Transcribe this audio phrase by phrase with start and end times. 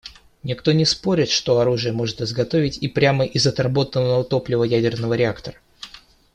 [0.41, 5.59] Никто не спорит, что оружие можно изготовить и прямо из отработанного топлива ядерного реактора.